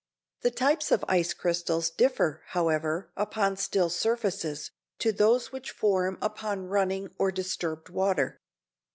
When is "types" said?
0.49-0.91